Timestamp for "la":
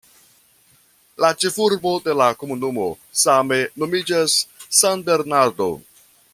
1.25-1.29, 2.21-2.29